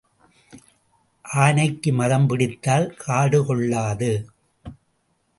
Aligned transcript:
ஆனைக்கு 1.25 1.91
மதம் 1.93 2.25
பிடித்தால் 2.27 2.87
காடு 2.95 3.39
கொள்ளாது. 3.45 4.11